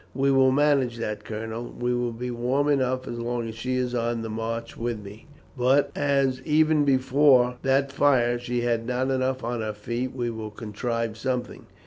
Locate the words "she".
1.79-1.91, 3.53-3.75, 8.39-8.61